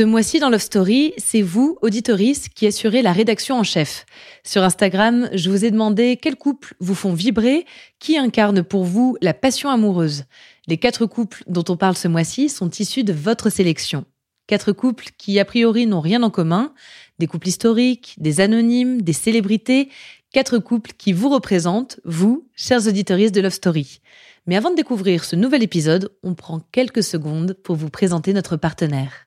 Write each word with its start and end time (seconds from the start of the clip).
Ce 0.00 0.04
mois-ci 0.06 0.38
dans 0.38 0.48
Love 0.48 0.62
Story, 0.62 1.12
c'est 1.18 1.42
vous, 1.42 1.76
auditoris, 1.82 2.48
qui 2.48 2.66
assurez 2.66 3.02
la 3.02 3.12
rédaction 3.12 3.58
en 3.58 3.62
chef. 3.62 4.06
Sur 4.44 4.62
Instagram, 4.62 5.28
je 5.34 5.50
vous 5.50 5.66
ai 5.66 5.70
demandé 5.70 6.16
quels 6.16 6.36
couples 6.36 6.72
vous 6.80 6.94
font 6.94 7.12
vibrer, 7.12 7.66
qui 7.98 8.16
incarne 8.16 8.62
pour 8.62 8.84
vous 8.84 9.18
la 9.20 9.34
passion 9.34 9.68
amoureuse. 9.68 10.24
Les 10.68 10.78
quatre 10.78 11.04
couples 11.04 11.44
dont 11.48 11.64
on 11.68 11.76
parle 11.76 11.98
ce 11.98 12.08
mois-ci 12.08 12.48
sont 12.48 12.70
issus 12.70 13.04
de 13.04 13.12
votre 13.12 13.50
sélection. 13.50 14.06
Quatre 14.46 14.72
couples 14.72 15.08
qui, 15.18 15.38
a 15.38 15.44
priori, 15.44 15.86
n'ont 15.86 16.00
rien 16.00 16.22
en 16.22 16.30
commun. 16.30 16.72
Des 17.18 17.26
couples 17.26 17.48
historiques, 17.48 18.14
des 18.16 18.40
anonymes, 18.40 19.02
des 19.02 19.12
célébrités. 19.12 19.90
Quatre 20.32 20.56
couples 20.56 20.92
qui 20.96 21.12
vous 21.12 21.28
représentent, 21.28 22.00
vous, 22.06 22.48
chers 22.56 22.86
auditoristes 22.86 23.34
de 23.34 23.42
Love 23.42 23.52
Story. 23.52 24.00
Mais 24.46 24.56
avant 24.56 24.70
de 24.70 24.76
découvrir 24.76 25.24
ce 25.24 25.36
nouvel 25.36 25.62
épisode, 25.62 26.10
on 26.22 26.32
prend 26.32 26.60
quelques 26.72 27.02
secondes 27.02 27.52
pour 27.52 27.76
vous 27.76 27.90
présenter 27.90 28.32
notre 28.32 28.56
partenaire. 28.56 29.26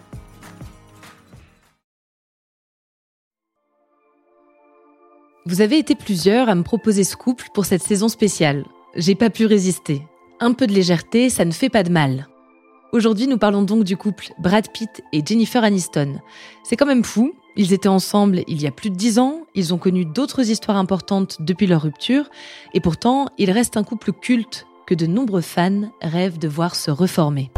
Vous 5.47 5.61
avez 5.61 5.79
été 5.79 5.95
plusieurs 5.95 6.49
à 6.49 6.55
me 6.55 6.61
proposer 6.61 7.03
ce 7.03 7.15
couple 7.15 7.47
pour 7.51 7.65
cette 7.65 7.81
saison 7.81 8.09
spéciale. 8.09 8.63
J'ai 8.95 9.15
pas 9.15 9.31
pu 9.31 9.47
résister. 9.47 10.03
Un 10.39 10.53
peu 10.53 10.67
de 10.67 10.73
légèreté, 10.73 11.31
ça 11.31 11.45
ne 11.45 11.51
fait 11.51 11.69
pas 11.69 11.81
de 11.81 11.89
mal. 11.89 12.27
Aujourd'hui, 12.93 13.25
nous 13.25 13.39
parlons 13.39 13.63
donc 13.63 13.83
du 13.83 13.97
couple 13.97 14.33
Brad 14.37 14.71
Pitt 14.71 15.01
et 15.11 15.23
Jennifer 15.25 15.63
Aniston. 15.63 16.19
C'est 16.63 16.75
quand 16.75 16.85
même 16.85 17.03
fou. 17.03 17.33
Ils 17.55 17.73
étaient 17.73 17.89
ensemble 17.89 18.43
il 18.47 18.61
y 18.61 18.67
a 18.67 18.71
plus 18.71 18.91
de 18.91 18.95
dix 18.95 19.17
ans, 19.17 19.41
ils 19.55 19.73
ont 19.73 19.77
connu 19.79 20.05
d'autres 20.05 20.49
histoires 20.49 20.77
importantes 20.77 21.37
depuis 21.41 21.67
leur 21.67 21.81
rupture, 21.81 22.29
et 22.73 22.79
pourtant, 22.79 23.27
il 23.37 23.51
reste 23.51 23.75
un 23.75 23.83
couple 23.83 24.13
culte 24.13 24.67
que 24.85 24.95
de 24.95 25.05
nombreux 25.05 25.41
fans 25.41 25.91
rêvent 26.01 26.39
de 26.39 26.47
voir 26.47 26.75
se 26.75 26.91
reformer. 26.91 27.51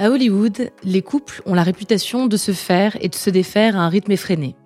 À 0.00 0.08
Hollywood, 0.08 0.70
les 0.82 1.02
couples 1.02 1.42
ont 1.44 1.52
la 1.52 1.62
réputation 1.62 2.26
de 2.26 2.38
se 2.38 2.52
faire 2.52 2.96
et 3.02 3.10
de 3.10 3.14
se 3.14 3.28
défaire 3.28 3.76
à 3.76 3.80
un 3.80 3.90
rythme 3.90 4.12
effréné. 4.12 4.56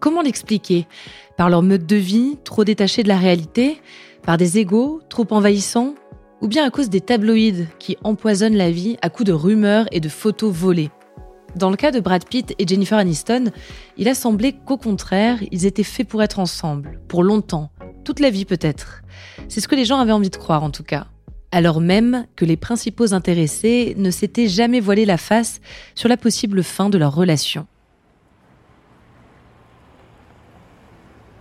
Comment 0.00 0.20
l'expliquer? 0.20 0.86
Par 1.38 1.48
leur 1.48 1.62
mode 1.62 1.86
de 1.86 1.96
vie 1.96 2.36
trop 2.44 2.62
détaché 2.62 3.02
de 3.02 3.08
la 3.08 3.16
réalité? 3.16 3.80
Par 4.22 4.36
des 4.36 4.58
égaux 4.58 5.00
trop 5.08 5.26
envahissants? 5.30 5.94
Ou 6.42 6.46
bien 6.46 6.66
à 6.66 6.70
cause 6.70 6.90
des 6.90 7.00
tabloïds 7.00 7.68
qui 7.78 7.96
empoisonnent 8.04 8.58
la 8.58 8.70
vie 8.70 8.98
à 9.00 9.08
coups 9.08 9.28
de 9.28 9.32
rumeurs 9.32 9.86
et 9.92 10.00
de 10.00 10.10
photos 10.10 10.52
volées? 10.52 10.90
Dans 11.56 11.70
le 11.70 11.76
cas 11.76 11.90
de 11.90 12.00
Brad 12.00 12.26
Pitt 12.26 12.54
et 12.58 12.66
Jennifer 12.68 12.98
Aniston, 12.98 13.44
il 13.96 14.08
a 14.08 14.14
semblé 14.14 14.52
qu'au 14.52 14.76
contraire, 14.76 15.38
ils 15.50 15.64
étaient 15.64 15.84
faits 15.84 16.06
pour 16.06 16.22
être 16.22 16.38
ensemble, 16.38 17.00
pour 17.08 17.22
longtemps, 17.22 17.70
toute 18.04 18.20
la 18.20 18.28
vie 18.28 18.44
peut-être. 18.44 19.00
C'est 19.48 19.60
ce 19.60 19.68
que 19.68 19.74
les 19.74 19.86
gens 19.86 20.00
avaient 20.00 20.12
envie 20.12 20.28
de 20.28 20.36
croire 20.36 20.62
en 20.62 20.70
tout 20.70 20.84
cas 20.84 21.06
alors 21.52 21.80
même 21.80 22.26
que 22.34 22.44
les 22.44 22.56
principaux 22.56 23.14
intéressés 23.14 23.94
ne 23.98 24.10
s'étaient 24.10 24.48
jamais 24.48 24.80
voilé 24.80 25.04
la 25.04 25.18
face 25.18 25.60
sur 25.94 26.08
la 26.08 26.16
possible 26.16 26.62
fin 26.62 26.88
de 26.88 26.98
leur 26.98 27.14
relation. 27.14 27.66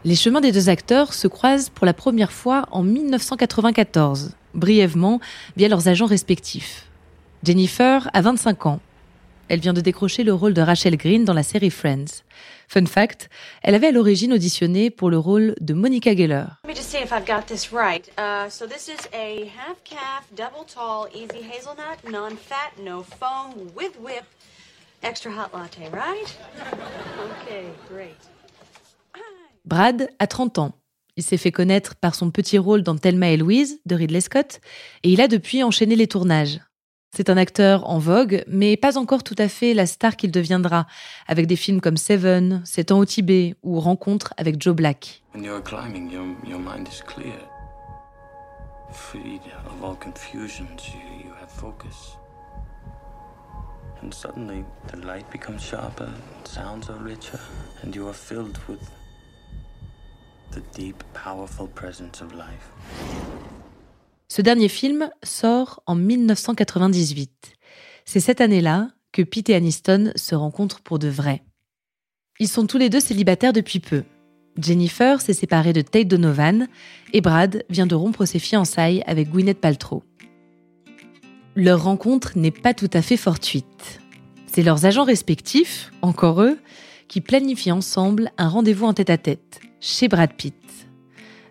Les 0.04 0.16
chemins 0.16 0.42
des 0.42 0.52
deux 0.52 0.68
acteurs 0.68 1.14
se 1.14 1.28
croisent 1.28 1.70
pour 1.70 1.86
la 1.86 1.94
première 1.94 2.32
fois 2.32 2.66
en 2.72 2.84
1994, 2.84 4.36
brièvement 4.54 5.20
via 5.56 5.70
leurs 5.70 5.88
agents 5.88 6.08
respectifs. 6.08 6.88
Jennifer 7.44 8.10
a 8.14 8.22
25 8.22 8.66
ans 8.66 8.80
elle 9.52 9.60
vient 9.60 9.74
de 9.74 9.82
décrocher 9.82 10.24
le 10.24 10.34
rôle 10.34 10.54
de 10.54 10.62
Rachel 10.62 10.96
Green 10.96 11.26
dans 11.26 11.34
la 11.34 11.44
série 11.44 11.72
Friends. 11.72 12.24
Fun 12.70 12.86
fact, 12.86 13.30
elle 13.64 13.76
avait 13.76 13.88
à 13.88 13.92
l'origine 13.92 14.32
auditionné 14.32 14.90
pour 14.90 15.10
le 15.10 15.18
rôle 15.18 15.56
de 15.60 15.74
Monica 15.74 16.16
Geller. 16.16 16.46
Let 16.64 16.70
me 16.70 16.74
just 16.74 16.90
see 16.90 17.04
if 17.04 17.12
I've 17.12 17.28
got 17.28 17.48
this 17.48 17.74
right. 17.74 18.10
So 18.50 18.66
this 18.66 18.88
is 18.88 19.10
a 19.12 19.48
half 19.48 19.84
calf, 19.84 20.26
double 20.38 20.66
tall, 20.66 21.10
easy 21.14 21.44
hazelnut, 21.44 22.10
non-fat, 22.10 22.82
no 22.82 23.04
foam, 23.04 23.68
with 23.76 23.92
whip, 24.00 24.24
extra 25.04 25.30
hot 25.30 25.50
latte, 25.54 25.92
right? 25.92 26.38
Okay, 27.44 27.66
great. 27.90 28.16
Brad 29.66 30.08
a 30.20 30.28
30 30.28 30.60
ans. 30.60 30.72
Il 31.18 31.24
s'est 31.24 31.36
fait 31.36 31.52
connaître 31.52 31.96
par 31.96 32.16
son 32.16 32.32
petit 32.32 32.58
rôle 32.58 32.84
dans 32.84 32.96
Thelma 32.96 33.32
et 33.32 33.38
Louise 33.38 33.82
de 33.86 33.96
Ridley 33.96 34.22
Scott 34.22 34.62
et 35.04 35.10
il 35.12 35.20
a 35.20 35.28
depuis 35.28 35.62
enchaîné 35.62 35.98
les 35.98 36.08
tournages. 36.08 36.62
C'est 37.14 37.30
un 37.30 37.36
acteur 37.36 37.90
en 37.90 38.00
vogue, 38.00 38.46
mais 38.48 38.78
pas 38.78 38.98
encore 38.98 39.24
tout 39.24 39.36
à 39.38 39.50
fait 39.50 39.74
la 39.74 39.86
star 39.86 40.16
qu'il 40.16 40.32
deviendra, 40.32 40.88
avec 41.28 41.46
des 41.46 41.58
films 41.58 41.82
comme 41.82 41.98
Seven, 41.98 42.62
Sept 42.64 42.94
ans 42.94 43.00
au 43.00 43.06
Tibet 43.06 43.56
ou 43.64 43.82
Rencontre 43.82 44.34
avec 44.38 44.62
Joe 44.62 44.74
Black. 44.74 45.22
And 54.04 54.12
suddenly 54.12 54.64
the 54.88 54.96
light 55.06 55.30
becomes 55.32 55.62
sharper, 55.62 56.10
sounds 56.44 56.90
are 56.90 56.98
richer, 56.98 57.40
and 57.84 57.94
you 57.96 58.08
are 58.08 58.16
filled 58.16 58.58
with 58.68 58.80
the 60.52 60.62
deep, 60.76 61.04
powerful 61.14 61.68
presence 61.68 62.20
of 62.20 62.34
life. 62.34 62.72
Ce 64.34 64.42
dernier 64.42 64.70
film 64.70 65.10
sort 65.24 65.84
en 65.88 65.96
1998. 65.96 67.52
C'est 68.06 68.22
cette 68.22 68.40
année-là 68.40 68.88
que 69.12 69.24
Pete 69.24 69.50
et 69.50 69.56
Aniston 69.56 70.14
se 70.16 70.36
rencontrent 70.36 70.80
pour 70.80 71.00
de 71.00 71.10
vrai. 71.10 71.44
Ils 72.40 72.48
sont 72.48 72.66
tous 72.66 72.78
les 72.78 72.90
deux 72.90 73.02
célibataires 73.02 73.52
depuis 73.52 73.82
peu. 73.82 74.06
Jennifer 74.58 75.20
s'est 75.20 75.34
séparée 75.34 75.74
de 75.74 75.82
Tate 75.82 76.08
Donovan 76.08 76.70
et 77.12 77.20
Brad 77.20 77.66
vient 77.70 77.88
de 77.88 77.94
rompre 77.94 78.24
ses 78.24 78.40
fiançailles 78.40 79.04
avec 79.06 79.30
Gwyneth 79.30 79.60
Paltrow. 79.60 80.02
Leur 81.58 81.84
rencontre 81.84 82.38
n'est 82.38 82.52
pas 82.52 82.74
tout 82.74 82.90
à 82.94 83.02
fait 83.02 83.18
fortuite. 83.18 84.00
C'est 84.46 84.64
leurs 84.64 84.86
agents 84.86 85.04
respectifs, 85.04 85.92
encore 86.02 86.42
eux, 86.42 86.58
qui 87.10 87.20
planifient 87.20 87.74
ensemble 87.74 88.32
un 88.38 88.48
rendez-vous 88.48 88.86
en 88.86 88.94
tête-à-tête, 88.94 89.60
chez 89.82 90.08
Brad 90.08 90.32
Pitt. 90.32 90.56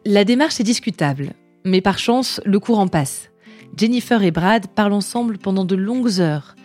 La 0.07 0.25
démarche 0.25 0.61
est 0.61 0.65
discutable, 0.65 1.35
mais 1.65 1.81
par 1.81 1.99
chance, 1.99 2.41
le 2.45 2.59
courant 2.59 2.89
passe. 2.89 3.31
Jennifer 3.77 4.23
et 4.23 4.31
Brad 4.31 4.67
parlent 4.69 4.93
ensemble 4.93 5.39
pendant 5.39 5.65
de 5.65 5.77
longues 5.77 6.21
heures. 6.21 6.57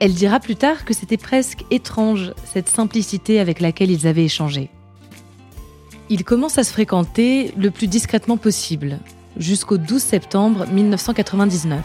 Elle 0.00 0.14
dira 0.14 0.40
plus 0.40 0.56
tard 0.56 0.84
que 0.84 0.94
c'était 0.94 1.16
presque 1.16 1.64
étrange, 1.70 2.32
cette 2.44 2.68
simplicité 2.68 3.40
avec 3.40 3.60
laquelle 3.60 3.90
ils 3.90 4.06
avaient 4.06 4.24
échangé. 4.24 4.70
Ils 6.08 6.24
commencent 6.24 6.58
à 6.58 6.64
se 6.64 6.72
fréquenter 6.72 7.52
le 7.56 7.70
plus 7.70 7.86
discrètement 7.86 8.36
possible, 8.36 8.98
jusqu'au 9.36 9.78
12 9.78 10.02
septembre 10.02 10.66
1999. 10.66 11.80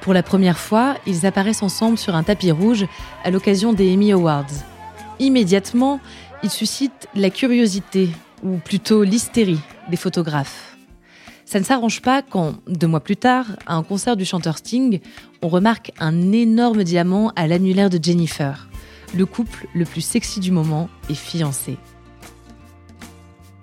Pour 0.00 0.14
la 0.14 0.22
première 0.22 0.58
fois, 0.58 0.96
ils 1.06 1.26
apparaissent 1.26 1.62
ensemble 1.62 1.98
sur 1.98 2.14
un 2.14 2.22
tapis 2.22 2.50
rouge 2.50 2.86
à 3.24 3.30
l'occasion 3.30 3.72
des 3.72 3.92
Emmy 3.92 4.12
Awards. 4.12 4.46
Immédiatement, 5.18 5.98
ils 6.42 6.50
suscitent 6.50 7.08
la 7.14 7.30
curiosité, 7.30 8.10
ou 8.42 8.56
plutôt 8.58 9.02
l'hystérie 9.02 9.60
des 9.90 9.96
photographes. 9.96 10.76
Ça 11.44 11.60
ne 11.60 11.64
s'arrange 11.64 12.00
pas 12.00 12.22
quand, 12.22 12.54
deux 12.66 12.86
mois 12.86 13.00
plus 13.00 13.16
tard, 13.16 13.46
à 13.66 13.74
un 13.74 13.82
concert 13.82 14.16
du 14.16 14.24
chanteur 14.24 14.58
Sting, 14.58 15.00
on 15.42 15.48
remarque 15.48 15.92
un 16.00 16.32
énorme 16.32 16.84
diamant 16.84 17.32
à 17.36 17.46
l'annulaire 17.46 17.90
de 17.90 18.02
Jennifer. 18.02 18.68
Le 19.14 19.26
couple 19.26 19.68
le 19.74 19.84
plus 19.84 20.00
sexy 20.00 20.40
du 20.40 20.50
moment 20.50 20.88
est 21.10 21.14
fiancé. 21.14 21.76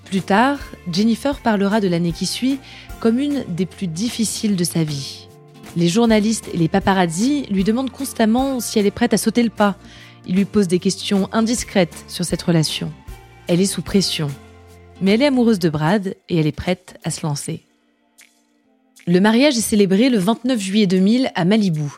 Plus 0.06 0.22
tard, 0.22 0.60
Jennifer 0.92 1.40
parlera 1.40 1.82
de 1.82 1.88
l'année 1.88 2.12
qui 2.12 2.26
suit 2.26 2.60
comme 3.00 3.20
une 3.20 3.44
des 3.48 3.66
plus 3.66 3.88
difficiles 3.88 4.56
de 4.56 4.64
sa 4.64 4.84
vie. 4.84 5.28
Les 5.76 5.88
journalistes 5.88 6.50
et 6.54 6.58
les 6.58 6.68
paparazzi 6.68 7.46
lui 7.50 7.64
demandent 7.64 7.92
constamment 7.92 8.60
si 8.60 8.78
elle 8.78 8.86
est 8.86 8.92
prête 8.92 9.14
à 9.14 9.18
sauter 9.18 9.42
le 9.42 9.50
pas. 9.50 9.76
Ils 10.28 10.36
lui 10.36 10.46
posent 10.46 10.68
des 10.68 10.80
questions 10.80 11.30
indiscrètes 11.32 12.06
sur 12.08 12.26
cette 12.26 12.42
relation. 12.42 12.92
Elle 13.48 13.62
est 13.62 13.66
sous 13.66 13.82
pression 13.82 14.28
Mais 15.02 15.14
elle 15.14 15.24
est 15.24 15.28
amoureuse 15.28 15.60
de 15.60 15.70
Brad 15.70 16.16
et 16.30 16.38
elle 16.38 16.48
est 16.48 16.52
prête 16.52 17.00
à 17.04 17.10
se 17.10 17.26
lancer. 17.26 17.64
Le 19.08 19.20
mariage 19.20 19.58
est 19.58 19.62
célébré 19.62 20.10
le 20.10 20.20
29 20.20 20.60
juillet 20.60 20.86
2000 20.86 21.32
à 21.34 21.44
Malibu. 21.44 21.90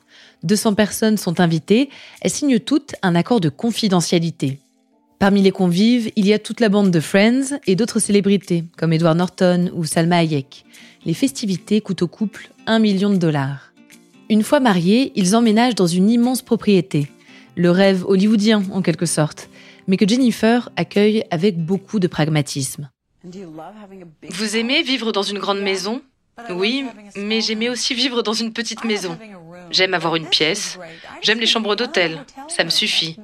200 0.43 0.73
personnes 0.73 1.17
sont 1.17 1.41
invitées. 1.41 1.89
Elles 2.21 2.31
signent 2.31 2.59
toutes 2.59 2.95
un 3.01 3.15
accord 3.15 3.41
de 3.41 3.49
confidentialité. 3.49 4.59
Parmi 5.19 5.41
les 5.41 5.51
convives, 5.51 6.11
il 6.15 6.25
y 6.25 6.33
a 6.33 6.39
toute 6.39 6.59
la 6.59 6.69
bande 6.69 6.91
de 6.91 6.99
Friends 6.99 7.59
et 7.67 7.75
d'autres 7.75 7.99
célébrités, 7.99 8.63
comme 8.77 8.93
Edward 8.93 9.17
Norton 9.17 9.69
ou 9.73 9.85
Salma 9.85 10.17
Hayek. 10.17 10.65
Les 11.05 11.13
festivités 11.13 11.81
coûtent 11.81 12.01
au 12.01 12.07
couple 12.07 12.49
un 12.67 12.79
million 12.79 13.09
de 13.09 13.17
dollars. 13.17 13.73
Une 14.29 14.43
fois 14.43 14.61
mariés, 14.61 15.11
ils 15.15 15.35
emménagent 15.35 15.75
dans 15.75 15.87
une 15.87 16.09
immense 16.09 16.41
propriété. 16.41 17.09
Le 17.55 17.69
rêve 17.69 18.05
hollywoodien, 18.05 18.63
en 18.71 18.81
quelque 18.81 19.05
sorte, 19.05 19.49
mais 19.87 19.97
que 19.97 20.07
Jennifer 20.07 20.69
accueille 20.75 21.23
avec 21.31 21.57
beaucoup 21.57 21.99
de 21.99 22.07
pragmatisme. 22.07 22.89
Vous 23.23 24.57
aimez 24.57 24.83
vivre 24.83 25.11
dans 25.11 25.23
une 25.23 25.39
grande 25.39 25.61
maison? 25.61 26.01
Oui, 26.49 26.85
mais 27.15 27.41
j'aimais 27.41 27.69
aussi 27.69 27.93
vivre 27.93 28.21
dans 28.23 28.33
une 28.33 28.53
petite 28.53 28.83
maison. 28.83 29.17
J'aime 29.69 29.93
avoir 29.93 30.15
une 30.15 30.27
pièce. 30.27 30.79
J'aime 31.21 31.39
les 31.39 31.45
chambres 31.45 31.75
d'hôtel. 31.75 32.25
Ça 32.47 32.63
me 32.63 32.69
suffit. 32.69 33.17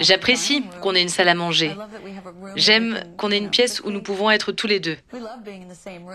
J'apprécie 0.00 0.64
qu'on 0.82 0.94
ait 0.94 1.02
une 1.02 1.08
salle 1.08 1.28
à 1.28 1.34
manger. 1.34 1.76
J'aime 2.56 3.04
qu'on 3.16 3.30
ait 3.30 3.38
une 3.38 3.50
pièce 3.50 3.80
où 3.84 3.90
nous 3.90 4.02
pouvons 4.02 4.30
être 4.30 4.50
tous 4.50 4.66
les 4.66 4.80
deux. 4.80 4.96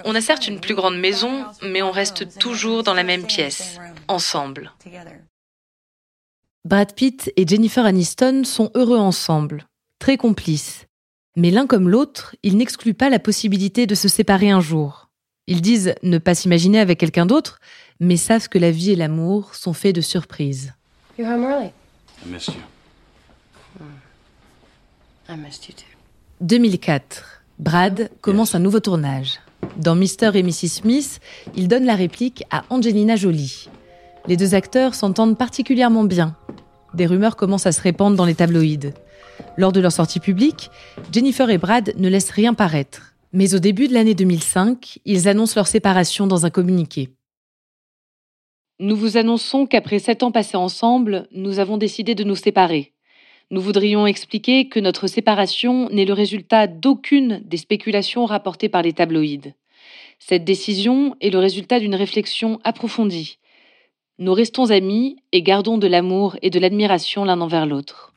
On 0.04 0.14
a 0.14 0.22
certes 0.22 0.48
une 0.48 0.60
plus 0.60 0.76
grande 0.76 0.98
maison, 0.98 1.46
mais 1.62 1.82
on 1.82 1.92
reste 1.92 2.38
toujours 2.38 2.84
dans 2.84 2.94
la 2.94 3.04
même 3.04 3.26
pièce, 3.26 3.80
ensemble. 4.08 4.74
Brad 6.66 6.94
Pitt 6.94 7.30
et 7.36 7.46
Jennifer 7.46 7.86
Aniston 7.86 8.44
sont 8.46 8.72
heureux 8.74 8.98
ensemble, 8.98 9.68
très 10.00 10.16
complices. 10.16 10.86
Mais 11.36 11.52
l'un 11.52 11.68
comme 11.68 11.90
l'autre, 11.90 12.38
ils 12.42 12.56
n'excluent 12.56 12.94
pas 12.94 13.10
la 13.10 13.20
possibilité 13.20 13.86
de 13.86 13.96
se 13.96 14.08
séparer 14.08 14.50
un 14.50 14.62
jour. 14.62 15.10
Ils 15.48 15.62
disent 15.62 15.94
ne 16.04 16.18
pas 16.20 16.36
s'imaginer 16.36 16.80
avec 16.80 17.00
quelqu'un 17.00 17.26
d'autre, 17.26 17.60
mais 18.00 18.16
savent 18.16 18.48
que 18.48 18.60
la 18.60 18.72
vie 18.72 18.92
et 18.92 18.96
l'amour 18.96 19.56
sont 19.56 19.74
faits 19.74 19.94
de 19.94 20.00
surprises. 20.00 20.74
2004. 26.40 27.44
Brad 27.60 28.10
commence 28.22 28.56
un 28.56 28.60
nouveau 28.60 28.80
tournage. 28.80 29.42
Dans 29.76 29.96
Mr. 29.96 30.32
et 30.36 30.44
Mrs. 30.44 30.70
Smith, 30.70 31.20
il 31.58 31.68
donne 31.68 31.84
la 31.84 31.96
réplique 31.96 32.46
à 32.52 32.64
Angelina 32.70 33.18
Jolie. 33.18 33.68
Les 34.28 34.38
deux 34.38 34.56
acteurs 34.56 34.96
s'entendent 34.96 35.38
particulièrement 35.38 36.06
bien. 36.06 36.38
Des 36.94 37.06
rumeurs 37.06 37.36
commencent 37.36 37.66
à 37.66 37.72
se 37.72 37.82
répandre 37.82 38.16
dans 38.16 38.26
les 38.26 38.36
tabloïds. 38.36 38.94
Lors 39.58 39.72
de 39.72 39.80
leur 39.80 39.92
sortie 39.92 40.20
publique, 40.20 40.70
Jennifer 41.12 41.50
et 41.50 41.58
Brad 41.58 41.94
ne 41.98 42.10
laissent 42.10 42.30
rien 42.30 42.54
paraître. 42.54 43.14
Mais 43.32 43.56
au 43.56 43.60
début 43.60 43.88
de 43.88 43.94
l'année 43.94 44.14
2005, 44.14 45.00
ils 45.06 45.28
annoncent 45.28 45.56
leur 45.56 45.68
séparation 45.68 46.28
dans 46.28 46.46
un 46.46 46.52
communiqué. 46.52 47.10
Nous 48.80 48.96
vous 48.96 49.18
annonçons 49.18 49.66
qu'après 49.66 50.00
sept 50.00 50.24
ans 50.24 50.32
passés 50.32 50.58
ensemble, 50.58 51.28
nous 51.32 51.60
avons 51.60 51.78
décidé 51.78 52.16
de 52.16 52.24
nous 52.24 52.36
séparer. 52.36 52.94
Nous 53.50 53.62
voudrions 53.62 54.08
expliquer 54.08 54.68
que 54.68 54.80
notre 54.80 55.08
séparation 55.08 55.90
n'est 55.90 56.06
le 56.06 56.14
résultat 56.14 56.68
d'aucune 56.68 57.42
des 57.46 57.58
spéculations 57.58 58.26
rapportées 58.26 58.70
par 58.70 58.82
les 58.82 58.94
tabloïds. 58.94 59.54
Cette 60.20 60.44
décision 60.44 61.16
est 61.22 61.30
le 61.30 61.40
résultat 61.40 61.80
d'une 61.80 61.96
réflexion 61.96 62.60
approfondie. 62.64 63.38
Nous 64.20 64.34
restons 64.34 64.70
amis 64.70 65.16
et 65.32 65.42
gardons 65.42 65.80
de 65.80 65.88
l'amour 65.88 66.38
et 66.44 66.52
de 66.52 66.60
l'admiration 66.60 67.26
l'un 67.26 67.42
envers 67.42 67.66
l'autre. 67.66 68.14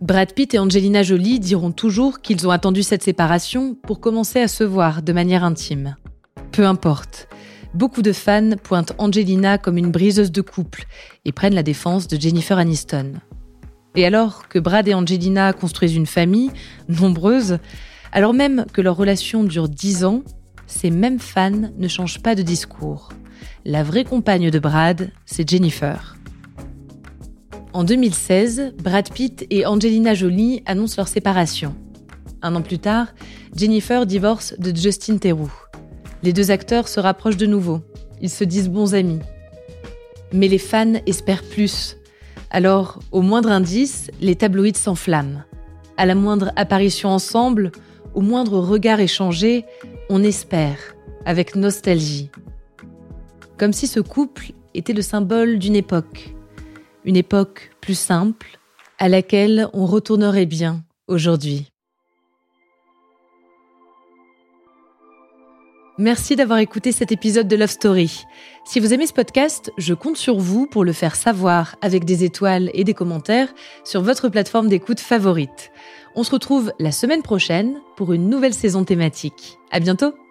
Brad 0.00 0.34
Pitt 0.34 0.54
et 0.54 0.58
Angelina 0.58 1.04
Jolie 1.04 1.38
diront 1.38 1.70
toujours 1.70 2.20
qu'ils 2.20 2.48
ont 2.48 2.50
attendu 2.50 2.82
cette 2.82 3.04
séparation 3.04 3.76
pour 3.76 4.00
commencer 4.00 4.40
à 4.40 4.48
se 4.48 4.64
voir 4.64 5.02
de 5.02 5.12
manière 5.12 5.44
intime. 5.44 5.94
Peu 6.50 6.66
importe. 6.66 7.28
Beaucoup 7.74 8.02
de 8.02 8.12
fans 8.12 8.56
pointent 8.60 8.94
Angelina 8.98 9.56
comme 9.56 9.78
une 9.78 9.92
briseuse 9.92 10.32
de 10.32 10.40
couple 10.40 10.86
et 11.24 11.30
prennent 11.30 11.54
la 11.54 11.62
défense 11.62 12.08
de 12.08 12.20
Jennifer 12.20 12.58
Aniston. 12.58 13.12
Et 13.94 14.04
alors 14.04 14.48
que 14.48 14.58
Brad 14.58 14.88
et 14.88 14.94
Angelina 14.94 15.52
construisent 15.52 15.94
une 15.94 16.06
famille, 16.06 16.50
nombreuse, 16.88 17.58
alors 18.10 18.34
même 18.34 18.66
que 18.72 18.80
leur 18.80 18.96
relation 18.96 19.44
dure 19.44 19.68
dix 19.68 20.04
ans, 20.04 20.24
ces 20.72 20.90
mêmes 20.90 21.20
fans 21.20 21.70
ne 21.76 21.88
changent 21.88 22.22
pas 22.22 22.34
de 22.34 22.42
discours. 22.42 23.10
La 23.64 23.82
vraie 23.82 24.04
compagne 24.04 24.50
de 24.50 24.58
Brad, 24.58 25.10
c'est 25.26 25.48
Jennifer. 25.48 26.16
En 27.72 27.84
2016, 27.84 28.74
Brad 28.82 29.10
Pitt 29.12 29.46
et 29.50 29.66
Angelina 29.66 30.14
Jolie 30.14 30.62
annoncent 30.66 30.96
leur 30.96 31.08
séparation. 31.08 31.74
Un 32.42 32.54
an 32.56 32.62
plus 32.62 32.78
tard, 32.78 33.08
Jennifer 33.54 34.06
divorce 34.06 34.54
de 34.58 34.74
Justin 34.74 35.18
Theroux. 35.18 35.52
Les 36.22 36.32
deux 36.32 36.50
acteurs 36.50 36.88
se 36.88 37.00
rapprochent 37.00 37.36
de 37.36 37.46
nouveau. 37.46 37.80
Ils 38.20 38.30
se 38.30 38.44
disent 38.44 38.68
bons 38.68 38.94
amis. 38.94 39.20
Mais 40.32 40.48
les 40.48 40.58
fans 40.58 40.94
espèrent 41.06 41.44
plus. 41.44 41.96
Alors, 42.50 42.98
au 43.12 43.20
moindre 43.22 43.50
indice, 43.50 44.10
les 44.20 44.36
tabloïds 44.36 44.74
s'enflamment. 44.74 45.44
À 45.96 46.06
la 46.06 46.14
moindre 46.14 46.50
apparition 46.56 47.10
ensemble, 47.10 47.72
au 48.14 48.20
moindre 48.20 48.58
regard 48.58 49.00
échangé, 49.00 49.64
on 50.14 50.22
espère, 50.22 50.94
avec 51.24 51.56
nostalgie. 51.56 52.30
Comme 53.56 53.72
si 53.72 53.86
ce 53.86 53.98
couple 53.98 54.52
était 54.74 54.92
le 54.92 55.00
symbole 55.00 55.58
d'une 55.58 55.74
époque. 55.74 56.34
Une 57.06 57.16
époque 57.16 57.70
plus 57.80 57.98
simple, 57.98 58.58
à 58.98 59.08
laquelle 59.08 59.68
on 59.72 59.86
retournerait 59.86 60.44
bien 60.44 60.84
aujourd'hui. 61.08 61.71
Merci 65.98 66.36
d'avoir 66.36 66.58
écouté 66.58 66.90
cet 66.90 67.12
épisode 67.12 67.48
de 67.48 67.56
Love 67.56 67.70
Story. 67.70 68.24
Si 68.64 68.80
vous 68.80 68.94
aimez 68.94 69.06
ce 69.06 69.12
podcast, 69.12 69.72
je 69.76 69.92
compte 69.92 70.16
sur 70.16 70.38
vous 70.38 70.66
pour 70.66 70.84
le 70.84 70.92
faire 70.92 71.16
savoir 71.16 71.76
avec 71.82 72.04
des 72.04 72.24
étoiles 72.24 72.70
et 72.72 72.84
des 72.84 72.94
commentaires 72.94 73.52
sur 73.84 74.00
votre 74.00 74.30
plateforme 74.30 74.68
d'écoute 74.68 75.00
favorite. 75.00 75.70
On 76.14 76.24
se 76.24 76.30
retrouve 76.30 76.72
la 76.78 76.92
semaine 76.92 77.22
prochaine 77.22 77.80
pour 77.96 78.14
une 78.14 78.30
nouvelle 78.30 78.54
saison 78.54 78.84
thématique. 78.84 79.58
À 79.70 79.80
bientôt! 79.80 80.21